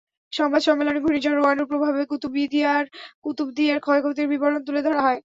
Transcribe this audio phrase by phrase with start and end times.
[0.33, 5.19] সংবাদ সম্মেলনে ঘূর্ণিঝড় রোয়ানুর প্রভাবে কুতুবদিয়ায় ক্ষয়ক্ষতির বিবরণ তুলে ধরা হয়।